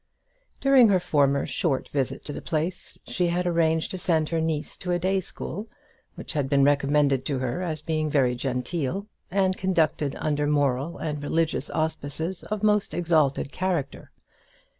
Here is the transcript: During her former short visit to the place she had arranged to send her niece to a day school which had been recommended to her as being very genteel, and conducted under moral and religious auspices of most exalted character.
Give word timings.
During 0.59 0.87
her 0.87 0.99
former 0.99 1.45
short 1.45 1.87
visit 1.89 2.25
to 2.25 2.33
the 2.33 2.41
place 2.41 2.97
she 3.05 3.27
had 3.27 3.45
arranged 3.45 3.91
to 3.91 3.99
send 3.99 4.29
her 4.29 4.41
niece 4.41 4.75
to 4.77 4.91
a 4.91 4.97
day 4.97 5.19
school 5.19 5.67
which 6.15 6.33
had 6.33 6.49
been 6.49 6.63
recommended 6.63 7.23
to 7.25 7.37
her 7.37 7.61
as 7.61 7.83
being 7.83 8.09
very 8.09 8.33
genteel, 8.33 9.05
and 9.29 9.55
conducted 9.55 10.15
under 10.17 10.47
moral 10.47 10.97
and 10.97 11.21
religious 11.21 11.69
auspices 11.69 12.41
of 12.41 12.63
most 12.63 12.95
exalted 12.95 13.51
character. 13.51 14.09